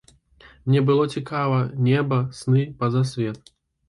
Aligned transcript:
Мне 0.69 0.79
было 0.87 1.03
цікава 1.15 1.59
неба, 1.87 2.17
сны, 2.39 2.65
пазасвет. 2.81 3.53